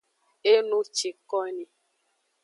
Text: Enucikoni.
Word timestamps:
Enucikoni. 0.53 1.65